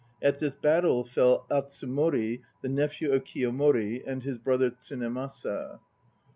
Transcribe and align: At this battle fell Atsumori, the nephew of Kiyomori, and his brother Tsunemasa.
At 0.19 0.39
this 0.39 0.55
battle 0.55 1.03
fell 1.03 1.45
Atsumori, 1.51 2.41
the 2.63 2.69
nephew 2.69 3.11
of 3.11 3.23
Kiyomori, 3.23 4.01
and 4.03 4.23
his 4.23 4.39
brother 4.39 4.71
Tsunemasa. 4.71 5.79